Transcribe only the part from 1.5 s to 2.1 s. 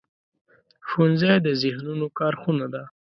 ذهنونو